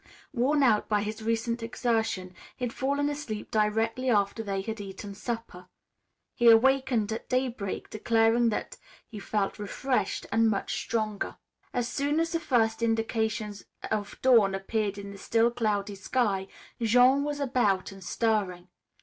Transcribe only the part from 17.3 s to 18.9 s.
about and stirring.